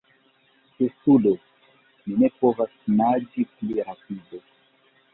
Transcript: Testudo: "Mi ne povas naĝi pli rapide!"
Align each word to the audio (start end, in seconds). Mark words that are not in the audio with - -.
Testudo: 0.79 1.35
"Mi 2.07 2.17
ne 2.23 2.31
povas 2.41 2.75
naĝi 2.97 3.49
pli 3.55 3.81
rapide!" 3.87 4.47